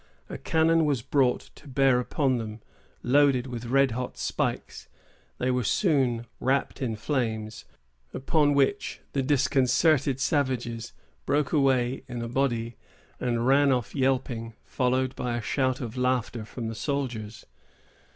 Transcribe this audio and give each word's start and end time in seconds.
A 0.29 0.37
cannon 0.39 0.85
was 0.85 1.03
brought 1.03 1.51
to 1.53 1.67
bear 1.67 1.99
upon 1.99 2.39
them, 2.39 2.61
loaded 3.03 3.45
with 3.45 3.67
red 3.67 3.91
hot 3.91 4.17
spikes. 4.17 4.87
They 5.37 5.51
were 5.51 5.63
soon 5.63 6.25
wrapped 6.39 6.81
in 6.81 6.95
flames, 6.95 7.65
upon 8.11 8.55
which 8.55 9.01
the 9.13 9.21
disconcerted 9.21 10.19
savages 10.19 10.93
broke 11.27 11.53
away 11.53 12.03
in 12.07 12.19
a 12.23 12.27
body, 12.27 12.77
and 13.19 13.45
ran 13.45 13.71
off 13.71 13.93
yelping, 13.93 14.55
followed 14.65 15.15
by 15.15 15.37
a 15.37 15.41
shout 15.43 15.81
of 15.81 15.95
laughter 15.95 16.45
from 16.45 16.67
the 16.67 16.73
soldiers. 16.73 17.45